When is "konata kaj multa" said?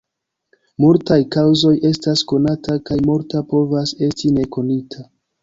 2.33-3.45